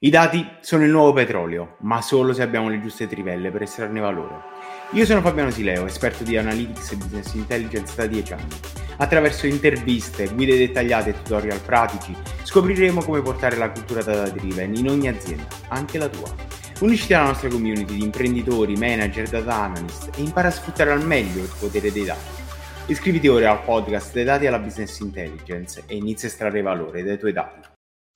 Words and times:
I 0.00 0.10
dati 0.10 0.48
sono 0.60 0.84
il 0.84 0.92
nuovo 0.92 1.12
petrolio, 1.12 1.74
ma 1.80 2.00
solo 2.00 2.32
se 2.32 2.42
abbiamo 2.42 2.68
le 2.68 2.80
giuste 2.80 3.08
trivelle 3.08 3.50
per 3.50 3.62
estrarne 3.62 3.98
valore. 3.98 4.42
Io 4.92 5.04
sono 5.04 5.20
Fabiano 5.20 5.50
Sileo, 5.50 5.86
esperto 5.86 6.22
di 6.22 6.36
Analytics 6.36 6.92
e 6.92 6.96
Business 6.96 7.34
Intelligence 7.34 7.96
da 7.96 8.06
10 8.06 8.32
anni. 8.34 8.54
Attraverso 8.98 9.48
interviste, 9.48 10.32
guide 10.32 10.56
dettagliate 10.56 11.10
e 11.10 11.14
tutorial 11.20 11.58
pratici 11.58 12.14
scopriremo 12.44 13.02
come 13.02 13.22
portare 13.22 13.56
la 13.56 13.72
cultura 13.72 14.04
data 14.04 14.30
driven 14.30 14.76
in 14.76 14.88
ogni 14.88 15.08
azienda, 15.08 15.48
anche 15.66 15.98
la 15.98 16.08
tua. 16.08 16.32
Unisciti 16.78 17.14
alla 17.14 17.26
nostra 17.26 17.48
community 17.48 17.96
di 17.96 18.04
imprenditori, 18.04 18.76
manager, 18.76 19.28
data 19.28 19.52
analyst 19.52 20.10
e 20.16 20.22
impara 20.22 20.46
a 20.46 20.52
sfruttare 20.52 20.92
al 20.92 21.04
meglio 21.04 21.42
il 21.42 21.52
potere 21.58 21.90
dei 21.90 22.04
dati. 22.04 22.40
Iscriviti 22.86 23.26
ora 23.26 23.50
al 23.50 23.64
podcast 23.64 24.12
dei 24.12 24.22
dati 24.22 24.46
alla 24.46 24.60
Business 24.60 25.00
Intelligence 25.00 25.82
e 25.88 25.96
inizia 25.96 26.28
a 26.28 26.30
estrarre 26.30 26.62
valore 26.62 27.02
dai 27.02 27.18
tuoi 27.18 27.32
dati. 27.32 27.67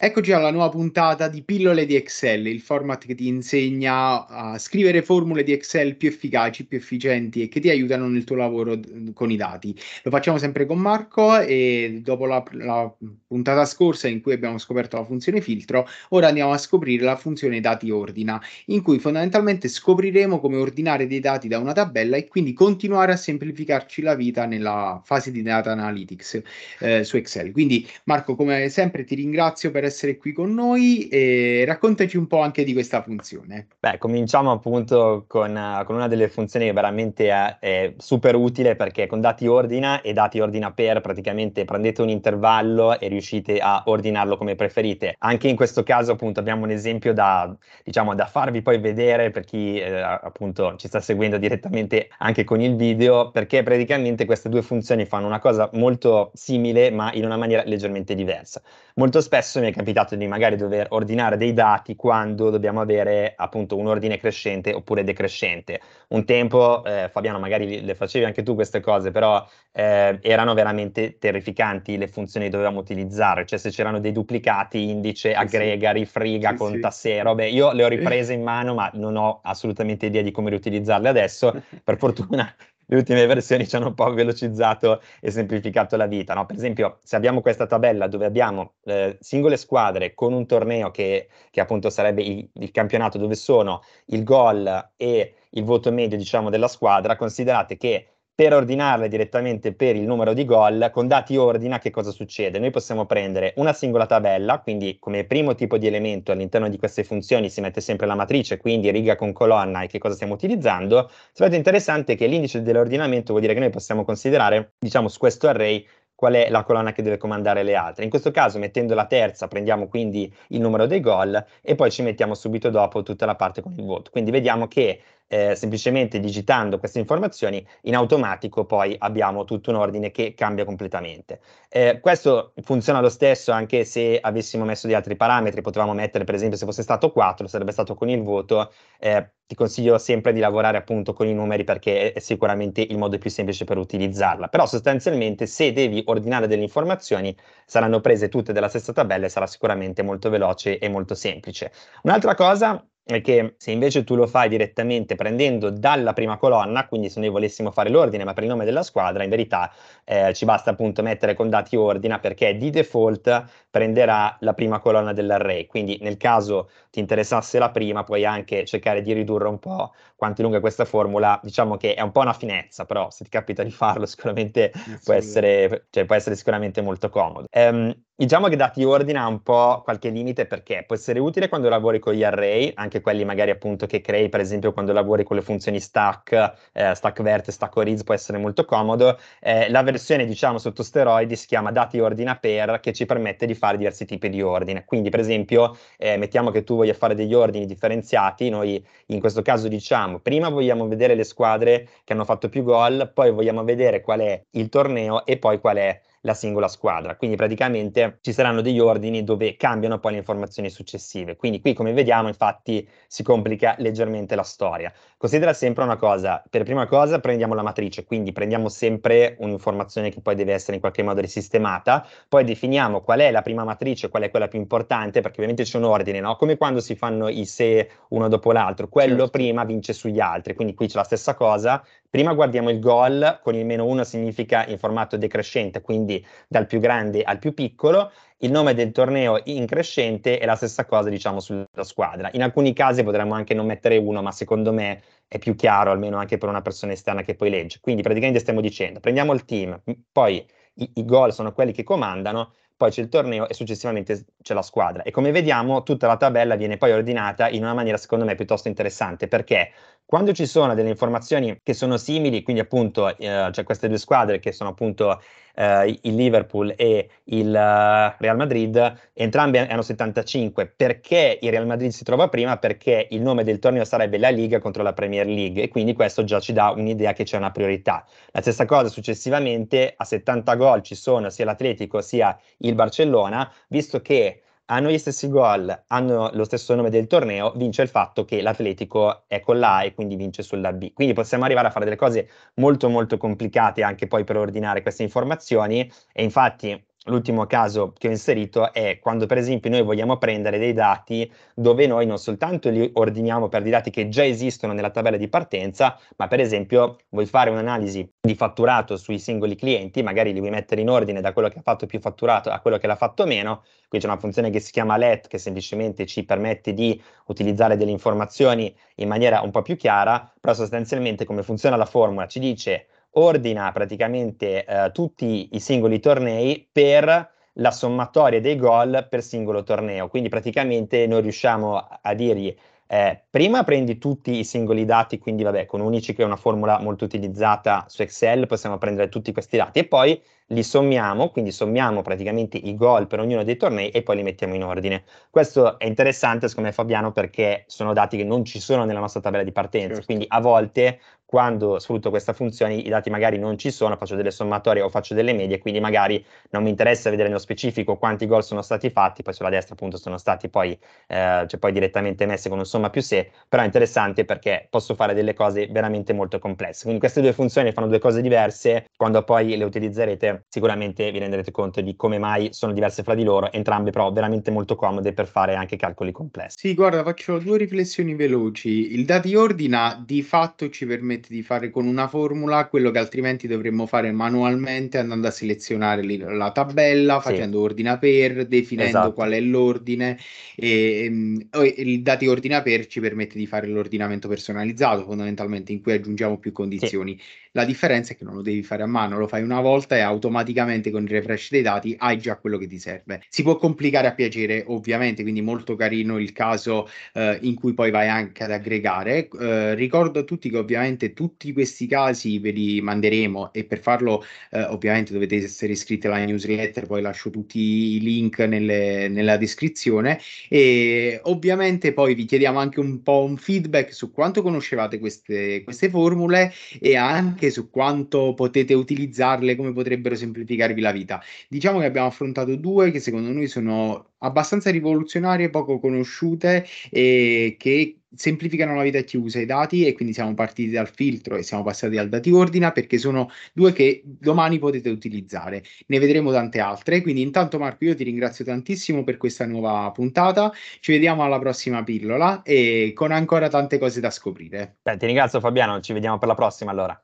Eccoci 0.04 0.32
alla 0.32 0.50
nuova 0.50 0.68
puntata 0.68 1.28
di 1.28 1.44
Pillole 1.44 1.86
di 1.86 1.94
Excel, 1.94 2.48
il 2.48 2.60
format 2.60 3.06
che 3.06 3.14
ti 3.14 3.28
insegna 3.28 4.26
a 4.26 4.58
scrivere 4.58 5.00
formule 5.00 5.44
di 5.44 5.52
Excel 5.52 5.94
più 5.94 6.08
efficaci, 6.08 6.66
più 6.66 6.76
efficienti 6.76 7.42
e 7.42 7.46
che 7.46 7.60
ti 7.60 7.70
aiutano 7.70 8.08
nel 8.08 8.24
tuo 8.24 8.34
lavoro 8.34 8.80
con 9.14 9.30
i 9.30 9.36
dati. 9.36 9.72
Lo 10.02 10.10
facciamo 10.10 10.38
sempre 10.38 10.66
con 10.66 10.78
Marco 10.78 11.38
e 11.38 12.00
dopo 12.02 12.26
la, 12.26 12.42
la 12.50 12.92
puntata 13.28 13.64
scorsa 13.64 14.08
in 14.08 14.20
cui 14.22 14.32
abbiamo 14.32 14.58
scoperto 14.58 14.96
la 14.96 15.04
funzione 15.04 15.40
filtro, 15.40 15.86
ora 16.08 16.26
andiamo 16.26 16.50
a 16.50 16.58
scoprire 16.58 17.04
la 17.04 17.14
funzione 17.14 17.60
dati 17.60 17.88
ordina, 17.92 18.42
in 18.66 18.82
cui 18.82 18.98
fondamentalmente 18.98 19.68
scopriremo 19.68 20.40
come 20.40 20.56
ordinare 20.56 21.06
dei 21.06 21.20
dati 21.20 21.46
da 21.46 21.60
una 21.60 21.74
tabella 21.74 22.16
e 22.16 22.26
quindi 22.26 22.54
continuare 22.54 23.12
a 23.12 23.16
semplificarci 23.16 24.02
la 24.02 24.16
vita 24.16 24.46
nella 24.46 25.00
fase 25.04 25.30
di 25.30 25.42
data 25.42 25.70
analytics 25.70 26.42
eh, 26.80 27.04
su 27.04 27.16
Excel. 27.16 27.52
Quindi 27.52 27.88
Marco, 28.06 28.34
come 28.34 28.68
sempre 28.68 29.04
ti 29.04 29.14
ringrazio 29.14 29.70
per 29.70 29.84
essere 29.84 29.90
essere 29.92 30.16
qui 30.16 30.32
con 30.32 30.52
noi 30.52 31.06
e 31.08 31.64
raccontaci 31.66 32.16
un 32.16 32.26
po' 32.26 32.40
anche 32.40 32.64
di 32.64 32.72
questa 32.72 33.02
funzione. 33.02 33.68
Beh, 33.78 33.98
cominciamo 33.98 34.50
appunto 34.50 35.24
con, 35.28 35.54
uh, 35.54 35.84
con 35.84 35.96
una 35.96 36.08
delle 36.08 36.28
funzioni 36.28 36.66
che 36.66 36.72
veramente 36.72 37.28
è, 37.28 37.58
è, 37.60 37.94
super 37.98 38.34
utile 38.34 38.74
perché 38.74 39.06
con 39.06 39.20
dati 39.20 39.46
ordina 39.46 40.00
e 40.00 40.12
dati 40.12 40.40
ordina 40.40 40.72
per 40.72 41.00
praticamente 41.00 41.64
prendete 41.64 42.00
un 42.02 42.08
intervallo 42.08 42.98
e 42.98 43.08
riuscite 43.08 43.58
a 43.58 43.82
ordinarlo 43.86 44.36
come 44.36 44.54
preferite. 44.54 45.14
Anche 45.18 45.48
in 45.48 45.56
questo 45.56 45.82
caso 45.82 46.12
appunto 46.12 46.40
abbiamo 46.40 46.64
un 46.64 46.70
esempio 46.70 47.12
da, 47.12 47.54
diciamo, 47.84 48.14
da 48.14 48.26
farvi 48.26 48.62
poi 48.62 48.78
vedere 48.78 49.30
per 49.30 49.44
chi 49.44 49.78
eh, 49.78 50.00
appunto 50.00 50.74
ci 50.76 50.88
sta 50.88 51.00
seguendo 51.00 51.36
direttamente 51.36 52.08
anche 52.18 52.44
con 52.44 52.60
il 52.60 52.76
video 52.76 53.30
perché 53.30 53.62
praticamente 53.62 54.24
queste 54.24 54.48
due 54.48 54.62
funzioni 54.62 55.04
fanno 55.04 55.26
una 55.26 55.38
cosa 55.38 55.68
molto 55.74 56.30
simile 56.34 56.90
ma 56.90 57.12
in 57.12 57.24
una 57.24 57.36
maniera 57.36 57.62
leggermente 57.66 58.14
diversa. 58.14 58.62
Molto 58.94 59.20
spesso 59.20 59.60
mi 59.60 59.66
è 59.68 59.72
capitato 59.72 59.81
di 59.82 60.26
magari 60.26 60.56
dover 60.56 60.86
ordinare 60.90 61.36
dei 61.36 61.52
dati 61.52 61.96
quando 61.96 62.50
dobbiamo 62.50 62.80
avere 62.80 63.34
appunto 63.36 63.76
un 63.76 63.86
ordine 63.86 64.18
crescente 64.18 64.72
oppure 64.72 65.04
decrescente. 65.04 65.80
Un 66.08 66.24
tempo, 66.24 66.84
eh, 66.84 67.08
Fabiano, 67.10 67.38
magari 67.38 67.82
le 67.82 67.94
facevi 67.94 68.24
anche 68.24 68.42
tu 68.42 68.54
queste 68.54 68.80
cose, 68.80 69.10
però 69.10 69.46
eh, 69.72 70.18
erano 70.20 70.54
veramente 70.54 71.18
terrificanti 71.18 71.96
le 71.96 72.08
funzioni 72.08 72.46
che 72.46 72.52
dovevamo 72.52 72.80
utilizzare, 72.80 73.46
cioè 73.46 73.58
se 73.58 73.70
c'erano 73.70 74.00
dei 74.00 74.12
duplicati, 74.12 74.90
indice, 74.90 75.34
aggrega, 75.34 75.90
rifriga, 75.92 76.50
sì, 76.50 76.56
conta 76.56 76.90
sì. 76.90 77.00
sé, 77.00 77.22
robe, 77.22 77.48
io 77.48 77.72
le 77.72 77.84
ho 77.84 77.88
riprese 77.88 78.32
in 78.32 78.42
mano, 78.42 78.74
ma 78.74 78.90
non 78.94 79.16
ho 79.16 79.40
assolutamente 79.42 80.06
idea 80.06 80.22
di 80.22 80.30
come 80.30 80.50
riutilizzarle 80.50 81.08
adesso. 81.08 81.62
Per 81.82 81.96
fortuna 81.96 82.54
le 82.86 82.96
ultime 82.96 83.24
versioni 83.26 83.66
ci 83.66 83.76
hanno 83.76 83.88
un 83.88 83.94
po' 83.94 84.12
velocizzato 84.12 85.00
e 85.20 85.30
semplificato 85.30 85.96
la 85.96 86.06
vita. 86.06 86.34
No? 86.34 86.46
Per 86.46 86.56
esempio, 86.56 86.98
se 87.02 87.16
abbiamo 87.16 87.40
questa 87.40 87.66
tabella 87.66 88.06
dove 88.06 88.26
abbiamo 88.26 88.74
eh, 88.84 89.16
singole 89.20 89.56
squadre 89.56 90.14
con 90.14 90.32
un 90.32 90.46
torneo 90.46 90.90
che, 90.90 91.28
che 91.50 91.60
appunto 91.60 91.90
sarebbe 91.90 92.22
il, 92.22 92.48
il, 92.54 92.70
campionato 92.70 93.18
dove 93.18 93.34
sono 93.34 93.82
il 94.06 94.24
gol 94.24 94.90
e 94.96 95.34
il 95.50 95.64
voto 95.64 95.92
medio, 95.92 96.16
diciamo, 96.16 96.50
della 96.50 96.68
squadra, 96.68 97.16
considerate 97.16 97.76
che 97.76 98.11
per 98.34 98.54
ordinarle 98.54 99.08
direttamente 99.08 99.74
per 99.74 99.94
il 99.94 100.02
numero 100.02 100.32
di 100.32 100.44
gol, 100.44 100.90
con 100.92 101.06
dati 101.06 101.36
ordina 101.36 101.78
che 101.78 101.90
cosa 101.90 102.10
succede? 102.10 102.58
Noi 102.58 102.70
possiamo 102.70 103.04
prendere 103.04 103.52
una 103.56 103.72
singola 103.72 104.06
tabella, 104.06 104.60
quindi 104.60 104.96
come 104.98 105.24
primo 105.24 105.54
tipo 105.54 105.76
di 105.76 105.86
elemento 105.86 106.32
all'interno 106.32 106.68
di 106.68 106.78
queste 106.78 107.04
funzioni 107.04 107.50
si 107.50 107.60
mette 107.60 107.80
sempre 107.82 108.06
la 108.06 108.14
matrice, 108.14 108.56
quindi 108.56 108.90
riga 108.90 109.16
con 109.16 109.32
colonna 109.32 109.82
e 109.82 109.86
che 109.86 109.98
cosa 109.98 110.14
stiamo 110.14 110.34
utilizzando. 110.34 111.10
Sapete 111.32 111.56
interessante 111.56 112.14
che 112.14 112.26
l'indice 112.26 112.62
dell'ordinamento 112.62 113.32
vuol 113.32 113.42
dire 113.42 113.54
che 113.54 113.60
noi 113.60 113.70
possiamo 113.70 114.04
considerare, 114.04 114.72
diciamo, 114.78 115.08
su 115.08 115.18
questo 115.18 115.48
array 115.48 115.86
qual 116.14 116.34
è 116.34 116.50
la 116.50 116.62
colonna 116.62 116.92
che 116.92 117.02
deve 117.02 117.16
comandare 117.16 117.64
le 117.64 117.74
altre. 117.74 118.04
In 118.04 118.10
questo 118.10 118.30
caso, 118.30 118.58
mettendo 118.60 118.94
la 118.94 119.06
terza, 119.06 119.48
prendiamo 119.48 119.88
quindi 119.88 120.32
il 120.50 120.60
numero 120.60 120.86
dei 120.86 121.00
gol 121.00 121.44
e 121.60 121.74
poi 121.74 121.90
ci 121.90 122.02
mettiamo 122.02 122.34
subito 122.34 122.70
dopo 122.70 123.02
tutta 123.02 123.26
la 123.26 123.34
parte 123.34 123.60
con 123.60 123.72
il 123.72 123.84
voto. 123.84 124.12
Quindi 124.12 124.30
vediamo 124.30 124.68
che 124.68 125.02
eh, 125.32 125.56
semplicemente 125.56 126.20
digitando 126.20 126.78
queste 126.78 126.98
informazioni, 126.98 127.66
in 127.82 127.96
automatico 127.96 128.66
poi 128.66 128.94
abbiamo 128.98 129.44
tutto 129.44 129.70
un 129.70 129.76
ordine 129.76 130.10
che 130.10 130.34
cambia 130.34 130.66
completamente. 130.66 131.40
Eh, 131.70 132.00
questo 132.02 132.52
funziona 132.62 133.00
lo 133.00 133.08
stesso 133.08 133.50
anche 133.50 133.86
se 133.86 134.18
avessimo 134.20 134.66
messo 134.66 134.86
degli 134.86 134.94
altri 134.94 135.16
parametri, 135.16 135.62
potevamo 135.62 135.94
mettere 135.94 136.24
per 136.24 136.34
esempio 136.34 136.58
se 136.58 136.66
fosse 136.66 136.82
stato 136.82 137.10
4, 137.12 137.46
sarebbe 137.46 137.72
stato 137.72 137.94
con 137.94 138.10
il 138.10 138.22
voto, 138.22 138.70
eh, 138.98 139.30
ti 139.46 139.54
consiglio 139.54 139.96
sempre 139.96 140.34
di 140.34 140.40
lavorare 140.40 140.76
appunto 140.76 141.14
con 141.14 141.26
i 141.26 141.32
numeri 141.32 141.64
perché 141.64 142.12
è 142.12 142.18
sicuramente 142.18 142.82
il 142.82 142.98
modo 142.98 143.16
più 143.16 143.30
semplice 143.30 143.64
per 143.64 143.78
utilizzarla, 143.78 144.48
però 144.48 144.66
sostanzialmente 144.66 145.46
se 145.46 145.72
devi 145.72 146.02
ordinare 146.06 146.46
delle 146.46 146.62
informazioni 146.62 147.34
saranno 147.64 148.00
prese 148.00 148.28
tutte 148.28 148.52
dalla 148.52 148.68
stessa 148.68 148.92
tabella 148.92 149.24
e 149.24 149.28
sarà 149.30 149.46
sicuramente 149.46 150.02
molto 150.02 150.28
veloce 150.28 150.78
e 150.78 150.88
molto 150.90 151.14
semplice. 151.14 151.72
Un'altra 152.02 152.34
cosa 152.34 152.86
è 153.04 153.20
che 153.20 153.54
se 153.58 153.70
invece 153.72 154.04
tu 154.04 154.14
lo 154.14 154.26
fai 154.26 154.48
direttamente 154.48 155.16
prendendo 155.16 155.70
dalla 155.70 156.12
prima 156.12 156.36
colonna, 156.36 156.86
quindi 156.86 157.08
se 157.10 157.20
noi 157.20 157.30
volessimo 157.30 157.70
fare 157.70 157.90
l'ordine 157.90 158.24
ma 158.24 158.32
per 158.32 158.44
il 158.44 158.48
nome 158.48 158.64
della 158.64 158.82
squadra, 158.82 159.24
in 159.24 159.30
verità 159.30 159.72
eh, 160.04 160.32
ci 160.34 160.44
basta 160.44 160.70
appunto 160.70 161.02
mettere 161.02 161.34
con 161.34 161.48
dati 161.48 161.76
ordina 161.76 162.18
perché 162.20 162.56
di 162.56 162.70
default 162.70 163.44
prenderà 163.70 164.36
la 164.40 164.54
prima 164.54 164.78
colonna 164.78 165.12
dell'array, 165.12 165.66
quindi 165.66 165.98
nel 166.00 166.16
caso 166.16 166.70
ti 166.90 167.00
interessasse 167.00 167.58
la 167.58 167.70
prima 167.70 168.04
puoi 168.04 168.24
anche 168.24 168.64
cercare 168.64 169.02
di 169.02 169.12
ridurre 169.12 169.48
un 169.48 169.58
po' 169.58 169.92
quanto 170.14 170.40
è 170.40 170.44
lunga 170.44 170.60
questa 170.60 170.84
formula, 170.84 171.40
diciamo 171.42 171.76
che 171.76 171.94
è 171.94 172.00
un 172.00 172.12
po' 172.12 172.20
una 172.20 172.32
finezza, 172.32 172.84
però 172.84 173.10
se 173.10 173.24
ti 173.24 173.30
capita 173.30 173.64
di 173.64 173.72
farlo 173.72 174.06
sicuramente 174.06 174.70
può 175.02 175.14
essere, 175.14 175.86
cioè, 175.90 176.04
può 176.04 176.14
essere 176.14 176.36
sicuramente 176.36 176.80
molto 176.80 177.08
comodo. 177.08 177.46
Um, 177.50 177.92
Diciamo 178.14 178.48
che 178.48 178.56
dati 178.56 178.84
ordine 178.84 179.18
ha 179.18 179.26
un 179.26 179.42
po' 179.42 179.80
qualche 179.82 180.10
limite 180.10 180.46
perché 180.46 180.84
può 180.86 180.94
essere 180.94 181.18
utile 181.18 181.48
quando 181.48 181.68
lavori 181.70 181.98
con 181.98 182.12
gli 182.12 182.22
array, 182.22 182.70
anche 182.74 183.00
quelli 183.00 183.24
magari 183.24 183.50
appunto 183.50 183.86
che 183.86 184.00
crei, 184.02 184.28
per 184.28 184.38
esempio 184.40 184.72
quando 184.72 184.92
lavori 184.92 185.24
con 185.24 185.34
le 185.34 185.42
funzioni 185.42 185.80
stack, 185.80 186.52
eh, 186.72 186.94
stack 186.94 187.22
vert, 187.22 187.50
stack 187.50 187.74
oriz 187.76 188.04
può 188.04 188.14
essere 188.14 188.38
molto 188.38 188.64
comodo. 188.66 189.18
Eh, 189.40 189.68
la 189.70 189.82
versione 189.82 190.26
diciamo 190.26 190.58
sotto 190.58 190.82
steroidi 190.82 191.34
si 191.36 191.46
chiama 191.46 191.72
dati 191.72 191.98
ordina 192.00 192.36
per 192.36 192.80
che 192.80 192.92
ci 192.92 193.06
permette 193.06 193.46
di 193.46 193.54
fare 193.54 193.76
diversi 193.78 194.04
tipi 194.04 194.28
di 194.28 194.42
ordine. 194.42 194.84
Quindi 194.84 195.08
per 195.08 195.20
esempio 195.20 195.76
eh, 195.96 196.16
mettiamo 196.18 196.50
che 196.50 196.64
tu 196.64 196.76
voglia 196.76 196.94
fare 196.94 197.14
degli 197.14 197.34
ordini 197.34 197.64
differenziati, 197.66 198.50
noi 198.50 198.84
in 199.06 199.20
questo 199.20 199.40
caso 199.42 199.68
diciamo 199.68 200.20
prima 200.20 200.48
vogliamo 200.50 200.86
vedere 200.86 201.14
le 201.14 201.24
squadre 201.24 201.88
che 202.04 202.12
hanno 202.12 202.24
fatto 202.24 202.48
più 202.50 202.62
gol, 202.62 203.10
poi 203.12 203.32
vogliamo 203.32 203.64
vedere 203.64 204.00
qual 204.02 204.20
è 204.20 204.44
il 204.50 204.68
torneo 204.68 205.24
e 205.24 205.38
poi 205.38 205.58
qual 205.58 205.76
è 205.78 206.00
la 206.22 206.34
singola 206.34 206.68
squadra. 206.68 207.16
Quindi 207.16 207.36
praticamente 207.36 208.18
ci 208.20 208.32
saranno 208.32 208.60
degli 208.60 208.78
ordini 208.78 209.22
dove 209.24 209.56
cambiano 209.56 209.98
poi 209.98 210.12
le 210.12 210.18
informazioni 210.18 210.70
successive. 210.70 211.36
Quindi 211.36 211.60
qui 211.60 211.72
come 211.74 211.92
vediamo 211.92 212.28
infatti 212.28 212.88
si 213.06 213.22
complica 213.22 213.74
leggermente 213.78 214.34
la 214.34 214.42
storia. 214.42 214.92
Considera 215.16 215.52
sempre 215.52 215.84
una 215.84 215.96
cosa, 215.96 216.42
per 216.48 216.64
prima 216.64 216.86
cosa 216.86 217.20
prendiamo 217.20 217.54
la 217.54 217.62
matrice, 217.62 218.04
quindi 218.04 218.32
prendiamo 218.32 218.68
sempre 218.68 219.36
un'informazione 219.38 220.10
che 220.10 220.20
poi 220.20 220.34
deve 220.34 220.52
essere 220.52 220.74
in 220.74 220.80
qualche 220.80 221.02
modo 221.02 221.20
risistemata, 221.20 222.04
poi 222.28 222.44
definiamo 222.44 223.02
qual 223.02 223.20
è 223.20 223.30
la 223.30 223.42
prima 223.42 223.62
matrice, 223.62 224.08
qual 224.08 224.24
è 224.24 224.30
quella 224.30 224.48
più 224.48 224.58
importante, 224.58 225.20
perché 225.20 225.36
ovviamente 225.36 225.62
c'è 225.62 225.76
un 225.78 225.84
ordine, 225.84 226.18
no? 226.20 226.34
Come 226.36 226.56
quando 226.56 226.80
si 226.80 226.96
fanno 226.96 227.28
i 227.28 227.44
se 227.44 227.88
uno 228.08 228.28
dopo 228.28 228.50
l'altro, 228.50 228.88
quello 228.88 229.16
certo. 229.16 229.30
prima 229.30 229.64
vince 229.64 229.92
sugli 229.92 230.18
altri, 230.18 230.54
quindi 230.54 230.74
qui 230.74 230.88
c'è 230.88 230.96
la 230.96 231.04
stessa 231.04 231.34
cosa, 231.34 231.84
prima 232.12 232.34
guardiamo 232.34 232.68
il 232.68 232.78
goal, 232.78 233.40
con 233.42 233.54
il 233.54 233.64
meno 233.64 233.86
1 233.86 234.04
significa 234.04 234.66
in 234.66 234.76
formato 234.76 235.16
decrescente, 235.16 235.80
quindi 235.80 236.22
dal 236.46 236.66
più 236.66 236.78
grande 236.78 237.22
al 237.22 237.38
più 237.38 237.54
piccolo, 237.54 238.12
il 238.40 238.50
nome 238.50 238.74
del 238.74 238.92
torneo 238.92 239.40
in 239.44 239.64
crescente 239.64 240.38
è 240.38 240.44
la 240.44 240.54
stessa 240.54 240.84
cosa 240.84 241.08
diciamo 241.08 241.40
sulla 241.40 241.66
squadra. 241.80 242.28
In 242.34 242.42
alcuni 242.42 242.74
casi 242.74 243.02
potremmo 243.02 243.32
anche 243.32 243.54
non 243.54 243.64
mettere 243.64 243.96
uno, 243.96 244.20
ma 244.20 244.30
secondo 244.30 244.74
me 244.74 245.00
è 245.26 245.38
più 245.38 245.54
chiaro, 245.54 245.90
almeno 245.90 246.18
anche 246.18 246.36
per 246.36 246.50
una 246.50 246.60
persona 246.60 246.92
esterna 246.92 247.22
che 247.22 247.34
poi 247.34 247.48
legge. 247.48 247.78
Quindi 247.80 248.02
praticamente 248.02 248.40
stiamo 248.40 248.60
dicendo, 248.60 249.00
prendiamo 249.00 249.32
il 249.32 249.46
team, 249.46 249.80
poi 250.12 250.46
i, 250.74 250.90
i 250.96 251.04
gol 251.06 251.32
sono 251.32 251.52
quelli 251.54 251.72
che 251.72 251.82
comandano, 251.82 252.52
poi 252.82 252.90
c'è 252.90 253.00
il 253.00 253.08
torneo 253.08 253.48
e 253.48 253.54
successivamente 253.54 254.24
c'è 254.42 254.54
la 254.54 254.62
squadra. 254.62 255.04
E 255.04 255.12
come 255.12 255.30
vediamo, 255.30 255.84
tutta 255.84 256.08
la 256.08 256.16
tabella 256.16 256.56
viene 256.56 256.78
poi 256.78 256.90
ordinata 256.90 257.48
in 257.48 257.62
una 257.62 257.74
maniera, 257.74 257.96
secondo 257.96 258.24
me, 258.24 258.34
piuttosto 258.34 258.66
interessante, 258.66 259.28
perché 259.28 259.70
quando 260.04 260.32
ci 260.32 260.46
sono 260.46 260.74
delle 260.74 260.88
informazioni 260.88 261.60
che 261.62 261.74
sono 261.74 261.96
simili, 261.96 262.42
quindi 262.42 262.60
appunto 262.60 263.16
eh, 263.16 263.48
c'è 263.52 263.62
queste 263.62 263.86
due 263.86 263.98
squadre 263.98 264.40
che 264.40 264.50
sono 264.50 264.70
appunto 264.70 265.22
eh, 265.54 265.98
il 266.02 266.14
Liverpool 266.14 266.74
e 266.76 267.08
il 267.24 267.48
uh, 267.48 268.14
Real 268.18 268.36
Madrid, 268.36 269.10
entrambi 269.12 269.58
hanno 269.58 269.82
75. 269.82 270.72
Perché 270.76 271.38
il 271.40 271.50
Real 271.50 271.66
Madrid 271.66 271.90
si 271.90 272.04
trova 272.04 272.28
prima? 272.28 272.56
Perché 272.58 273.08
il 273.10 273.20
nome 273.20 273.44
del 273.44 273.58
torneo 273.58 273.84
sarebbe 273.84 274.18
la 274.18 274.30
Liga 274.30 274.58
contro 274.58 274.82
la 274.82 274.92
Premier 274.92 275.26
League 275.26 275.62
e 275.62 275.68
quindi 275.68 275.94
questo 275.94 276.24
già 276.24 276.40
ci 276.40 276.52
dà 276.52 276.70
un'idea 276.70 277.12
che 277.12 277.24
c'è 277.24 277.36
una 277.36 277.50
priorità. 277.50 278.04
La 278.32 278.40
stessa 278.40 278.64
cosa 278.64 278.88
successivamente, 278.88 279.94
a 279.96 280.04
70 280.04 280.54
gol 280.56 280.82
ci 280.82 280.94
sono 280.94 281.30
sia 281.30 281.44
l'Atletico 281.44 282.00
sia 282.00 282.38
il 282.58 282.74
Barcellona, 282.74 283.50
visto 283.68 284.00
che 284.00 284.41
hanno 284.66 284.90
gli 284.90 284.98
stessi 284.98 285.28
gol, 285.28 285.84
hanno 285.88 286.30
lo 286.32 286.44
stesso 286.44 286.74
nome 286.74 286.90
del 286.90 287.06
torneo, 287.06 287.52
vince 287.56 287.82
il 287.82 287.88
fatto 287.88 288.24
che 288.24 288.40
l'Atletico 288.42 289.24
è 289.26 289.40
con 289.40 289.58
l'A 289.58 289.82
e 289.82 289.94
quindi 289.94 290.16
vince 290.16 290.42
sulla 290.42 290.72
B. 290.72 290.92
Quindi 290.92 291.14
possiamo 291.14 291.44
arrivare 291.44 291.68
a 291.68 291.70
fare 291.70 291.84
delle 291.84 291.96
cose 291.96 292.28
molto 292.54 292.88
molto 292.88 293.16
complicate 293.18 293.82
anche 293.82 294.06
poi 294.06 294.24
per 294.24 294.36
ordinare 294.36 294.82
queste 294.82 295.02
informazioni 295.02 295.90
e 296.12 296.22
infatti 296.22 296.82
L'ultimo 297.06 297.46
caso 297.46 297.92
che 297.98 298.06
ho 298.06 298.10
inserito 298.12 298.72
è 298.72 299.00
quando 299.00 299.26
per 299.26 299.36
esempio 299.36 299.68
noi 299.68 299.82
vogliamo 299.82 300.18
prendere 300.18 300.58
dei 300.58 300.72
dati 300.72 301.28
dove 301.52 301.88
noi 301.88 302.06
non 302.06 302.16
soltanto 302.16 302.70
li 302.70 302.88
ordiniamo 302.94 303.48
per 303.48 303.62
dei 303.62 303.72
dati 303.72 303.90
che 303.90 304.08
già 304.08 304.24
esistono 304.24 304.72
nella 304.72 304.90
tabella 304.90 305.16
di 305.16 305.26
partenza, 305.26 305.98
ma 306.16 306.28
per 306.28 306.38
esempio 306.38 306.98
vuoi 307.08 307.26
fare 307.26 307.50
un'analisi 307.50 308.08
di 308.20 308.36
fatturato 308.36 308.96
sui 308.96 309.18
singoli 309.18 309.56
clienti, 309.56 310.00
magari 310.00 310.32
li 310.32 310.38
vuoi 310.38 310.52
mettere 310.52 310.80
in 310.80 310.90
ordine 310.90 311.20
da 311.20 311.32
quello 311.32 311.48
che 311.48 311.58
ha 311.58 311.62
fatto 311.62 311.86
più 311.86 311.98
fatturato 311.98 312.50
a 312.50 312.60
quello 312.60 312.78
che 312.78 312.86
l'ha 312.86 312.94
fatto 312.94 313.26
meno. 313.26 313.64
Qui 313.88 313.98
c'è 313.98 314.06
una 314.06 314.18
funzione 314.18 314.50
che 314.50 314.60
si 314.60 314.70
chiama 314.70 314.96
let 314.96 315.26
che 315.26 315.38
semplicemente 315.38 316.06
ci 316.06 316.24
permette 316.24 316.72
di 316.72 317.02
utilizzare 317.26 317.76
delle 317.76 317.90
informazioni 317.90 318.72
in 318.96 319.08
maniera 319.08 319.40
un 319.40 319.50
po' 319.50 319.62
più 319.62 319.76
chiara, 319.76 320.32
però 320.40 320.54
sostanzialmente 320.54 321.24
come 321.24 321.42
funziona 321.42 321.74
la 321.74 321.84
formula 321.84 322.28
ci 322.28 322.38
dice 322.38 322.86
ordina 323.12 323.70
praticamente 323.72 324.64
eh, 324.64 324.90
tutti 324.92 325.50
i 325.52 325.60
singoli 325.60 326.00
tornei 326.00 326.66
per 326.70 327.30
la 327.56 327.70
sommatoria 327.70 328.40
dei 328.40 328.56
gol 328.56 329.06
per 329.08 329.22
singolo 329.22 329.62
torneo. 329.62 330.08
Quindi 330.08 330.28
praticamente 330.28 331.06
noi 331.06 331.22
riusciamo 331.22 331.76
a, 331.76 332.00
a 332.02 332.14
dirgli 332.14 332.54
eh, 332.92 333.22
prima 333.30 333.64
prendi 333.64 333.96
tutti 333.96 334.38
i 334.38 334.44
singoli 334.44 334.84
dati, 334.84 335.18
quindi 335.18 335.42
vabbè, 335.42 335.64
con 335.64 335.80
Unici 335.80 336.12
che 336.12 336.20
è 336.20 336.26
una 336.26 336.36
formula 336.36 336.78
molto 336.78 337.06
utilizzata 337.06 337.86
su 337.88 338.02
Excel, 338.02 338.46
possiamo 338.46 338.76
prendere 338.76 339.08
tutti 339.08 339.32
questi 339.32 339.56
dati 339.56 339.78
e 339.78 339.86
poi 339.86 340.20
li 340.48 340.62
sommiamo, 340.62 341.30
quindi 341.30 341.52
sommiamo 341.52 342.02
praticamente 342.02 342.58
i 342.58 342.74
gol 342.74 343.06
per 343.06 343.20
ognuno 343.20 343.44
dei 343.44 343.56
tornei 343.56 343.88
e 343.88 344.02
poi 344.02 344.16
li 344.16 344.22
mettiamo 344.22 344.54
in 344.54 344.64
ordine. 344.64 345.04
Questo 345.30 345.78
è 345.78 345.86
interessante, 345.86 346.48
secondo 346.48 346.68
me 346.68 346.74
Fabiano, 346.74 347.12
perché 347.12 347.64
sono 347.66 347.94
dati 347.94 348.18
che 348.18 348.24
non 348.24 348.44
ci 348.44 348.60
sono 348.60 348.84
nella 348.84 349.00
nostra 349.00 349.22
tabella 349.22 349.44
di 349.44 349.52
partenza, 349.52 349.94
certo. 349.94 350.04
quindi 350.04 350.26
a 350.28 350.40
volte 350.42 351.00
quando 351.32 351.78
sfrutto 351.78 352.10
questa 352.10 352.34
funzione 352.34 352.74
i 352.74 352.90
dati 352.90 353.08
magari 353.08 353.38
non 353.38 353.56
ci 353.56 353.70
sono, 353.70 353.96
faccio 353.96 354.16
delle 354.16 354.30
sommatorie 354.30 354.82
o 354.82 354.90
faccio 354.90 355.14
delle 355.14 355.32
medie, 355.32 355.56
quindi 355.60 355.80
magari 355.80 356.22
non 356.50 356.62
mi 356.62 356.68
interessa 356.68 357.08
vedere 357.08 357.28
nello 357.28 357.40
specifico 357.40 357.96
quanti 357.96 358.26
gol 358.26 358.44
sono 358.44 358.60
stati 358.60 358.90
fatti, 358.90 359.22
poi 359.22 359.32
sulla 359.32 359.48
destra 359.48 359.72
appunto 359.72 359.96
sono 359.96 360.18
stati 360.18 360.50
poi, 360.50 360.78
eh, 361.06 361.46
cioè 361.48 361.58
poi 361.58 361.72
direttamente 361.72 362.26
messi 362.26 362.50
con 362.50 362.58
un 362.58 362.66
somma 362.66 362.90
più 362.90 363.00
se, 363.00 363.30
però 363.48 363.62
è 363.62 363.64
interessante 363.64 364.26
perché 364.26 364.66
posso 364.68 364.94
fare 364.94 365.14
delle 365.14 365.32
cose 365.32 365.68
veramente 365.68 366.12
molto 366.12 366.38
complesse. 366.38 366.82
Quindi 366.82 367.00
queste 367.00 367.22
due 367.22 367.32
funzioni 367.32 367.72
fanno 367.72 367.86
due 367.86 367.98
cose 367.98 368.20
diverse, 368.20 368.84
quando 368.94 369.22
poi 369.24 369.56
le 369.56 369.64
utilizzerete 369.64 370.44
sicuramente 370.50 371.10
vi 371.10 371.18
renderete 371.18 371.50
conto 371.50 371.80
di 371.80 371.96
come 371.96 372.18
mai 372.18 372.52
sono 372.52 372.74
diverse 372.74 373.02
fra 373.02 373.14
di 373.14 373.24
loro, 373.24 373.50
entrambe 373.52 373.90
però 373.90 374.12
veramente 374.12 374.50
molto 374.50 374.74
comode 374.74 375.14
per 375.14 375.26
fare 375.26 375.54
anche 375.54 375.76
calcoli 375.76 376.12
complessi. 376.12 376.58
Sì, 376.58 376.74
guarda, 376.74 377.02
faccio 377.02 377.38
due 377.38 377.56
riflessioni 377.56 378.14
veloci. 378.14 378.92
Il 378.92 379.06
dati 379.06 379.34
ordina 379.34 379.98
di 380.04 380.22
fatto 380.22 380.68
ci 380.68 380.84
permette 380.84 381.21
di 381.28 381.42
fare 381.42 381.70
con 381.70 381.86
una 381.86 382.08
formula 382.08 382.66
quello 382.66 382.90
che 382.90 382.98
altrimenti 382.98 383.46
dovremmo 383.46 383.86
fare 383.86 384.12
manualmente 384.12 384.98
andando 384.98 385.26
a 385.26 385.30
selezionare 385.30 386.02
la 386.02 386.52
tabella, 386.52 387.20
facendo 387.20 387.58
sì. 387.58 387.64
ordina 387.64 387.98
per, 387.98 388.46
definendo 388.46 388.98
esatto. 388.98 389.12
qual 389.12 389.32
è 389.32 389.40
l'ordine 389.40 390.18
e, 390.54 391.04
ehm, 391.04 391.48
e, 391.50 391.74
il 391.78 392.02
dati 392.02 392.26
ordina 392.26 392.62
per 392.62 392.86
ci 392.86 393.00
permette 393.00 393.38
di 393.38 393.46
fare 393.46 393.66
l'ordinamento 393.66 394.28
personalizzato 394.28 395.04
fondamentalmente 395.04 395.72
in 395.72 395.82
cui 395.82 395.92
aggiungiamo 395.92 396.38
più 396.38 396.52
condizioni. 396.52 397.16
Sì. 397.18 397.24
La 397.54 397.64
differenza 397.64 398.12
è 398.12 398.16
che 398.16 398.24
non 398.24 398.34
lo 398.34 398.40
devi 398.40 398.62
fare 398.62 398.82
a 398.82 398.86
mano, 398.86 399.18
lo 399.18 399.26
fai 399.26 399.42
una 399.42 399.60
volta 399.60 399.94
e 399.94 400.00
automaticamente 400.00 400.90
con 400.90 401.02
il 401.02 401.10
refresh 401.10 401.50
dei 401.50 401.60
dati 401.60 401.94
hai 401.98 402.16
già 402.16 402.36
quello 402.36 402.56
che 402.56 402.66
ti 402.66 402.78
serve. 402.78 403.22
Si 403.28 403.42
può 403.42 403.56
complicare 403.56 404.06
a 404.06 404.14
piacere, 404.14 404.64
ovviamente, 404.68 405.22
quindi 405.22 405.42
molto 405.42 405.76
carino 405.76 406.18
il 406.18 406.32
caso 406.32 406.88
eh, 407.12 407.38
in 407.42 407.54
cui 407.54 407.74
poi 407.74 407.90
vai 407.90 408.08
anche 408.08 408.44
ad 408.44 408.52
aggregare. 408.52 409.28
Eh, 409.28 409.74
ricordo 409.74 410.20
a 410.20 410.22
tutti 410.22 410.48
che 410.48 410.56
ovviamente 410.56 411.11
tutti 411.12 411.52
questi 411.52 411.86
casi 411.86 412.38
ve 412.38 412.50
li 412.50 412.80
manderemo 412.80 413.52
e 413.52 413.64
per 413.64 413.80
farlo 413.80 414.24
eh, 414.50 414.62
ovviamente 414.62 415.12
dovete 415.12 415.36
essere 415.36 415.72
iscritti 415.72 416.06
alla 416.06 416.24
newsletter, 416.24 416.86
poi 416.86 417.02
lascio 417.02 417.30
tutti 417.30 417.58
i 417.58 418.00
link 418.00 418.38
nelle, 418.40 419.08
nella 419.08 419.36
descrizione 419.36 420.20
e 420.48 421.20
ovviamente 421.24 421.92
poi 421.92 422.14
vi 422.14 422.24
chiediamo 422.24 422.58
anche 422.58 422.80
un 422.80 423.02
po' 423.02 423.24
un 423.24 423.36
feedback 423.36 423.92
su 423.92 424.10
quanto 424.10 424.42
conoscevate 424.42 424.98
queste, 424.98 425.62
queste 425.64 425.88
formule 425.88 426.52
e 426.80 426.96
anche 426.96 427.42
anche 427.42 427.50
su 427.50 427.70
quanto 427.70 428.34
potete 428.34 428.74
utilizzarle, 428.74 429.56
come 429.56 429.72
potrebbero 429.72 430.14
semplificarvi 430.14 430.80
la 430.80 430.92
vita. 430.92 431.22
Diciamo 431.48 431.78
che 431.80 431.86
abbiamo 431.86 432.08
affrontato 432.08 432.56
due 432.56 432.90
che 432.90 433.00
secondo 433.00 433.30
noi 433.32 433.48
sono 433.48 434.12
abbastanza 434.18 434.70
rivoluzionarie, 434.70 435.50
poco 435.50 435.78
conosciute 435.78 436.66
e 436.90 437.56
che 437.58 438.01
semplificano 438.14 438.74
la 438.74 438.82
vita 438.82 438.98
a 438.98 439.02
chi 439.02 439.16
usa 439.16 439.40
i 439.40 439.46
dati 439.46 439.86
e 439.86 439.92
quindi 439.92 440.14
siamo 440.14 440.34
partiti 440.34 440.70
dal 440.70 440.88
filtro 440.88 441.36
e 441.36 441.42
siamo 441.42 441.62
passati 441.62 441.96
al 441.98 442.08
dati 442.08 442.30
ordina 442.30 442.72
perché 442.72 442.98
sono 442.98 443.30
due 443.52 443.72
che 443.72 444.02
domani 444.04 444.58
potete 444.58 444.90
utilizzare. 444.90 445.62
Ne 445.86 445.98
vedremo 445.98 446.32
tante 446.32 446.60
altre, 446.60 447.00
quindi 447.00 447.22
intanto 447.22 447.58
Marco 447.58 447.84
io 447.84 447.94
ti 447.94 448.04
ringrazio 448.04 448.44
tantissimo 448.44 449.04
per 449.04 449.16
questa 449.16 449.46
nuova 449.46 449.90
puntata, 449.92 450.52
ci 450.80 450.92
vediamo 450.92 451.22
alla 451.24 451.38
prossima 451.38 451.82
pillola 451.82 452.42
e 452.42 452.92
con 452.94 453.12
ancora 453.12 453.48
tante 453.48 453.78
cose 453.78 454.00
da 454.00 454.10
scoprire. 454.10 454.78
Beh, 454.82 454.96
ti 454.96 455.06
ringrazio 455.06 455.40
Fabiano, 455.40 455.80
ci 455.80 455.92
vediamo 455.92 456.18
per 456.18 456.28
la 456.28 456.34
prossima 456.34 456.70
allora. 456.70 457.02